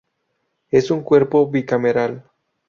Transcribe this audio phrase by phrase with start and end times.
[0.71, 2.25] Es un cuerpo bicameral.